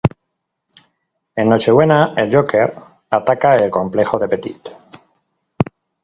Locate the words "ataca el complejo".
3.11-4.17